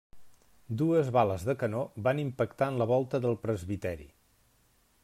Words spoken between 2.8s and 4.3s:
la volta del presbiteri.